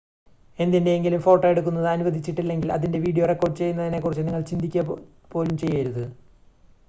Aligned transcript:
എന്തിൻ്റെയെങ്കിലും 0.59 1.19
ഫോട്ടോ 1.21 1.45
എടുക്കുന്നത് 1.47 1.87
അനുവദിച്ചിട്ടില്ലെങ്കിൽ 1.87 2.69
അതിൻ്റെ 2.71 2.99
വീഡിയോ 2.99 3.25
റെക്കോർഡ് 3.25 3.57
ചെയ്യുന്നതിനെ 3.57 3.99
കുറിച്ച് 3.99 4.25
നിങ്ങൾ 4.27 4.43
ചിന്തിക്കുക 4.43 4.97
പോലും 5.31 5.55
ചെയ്യരുത് 5.57 6.03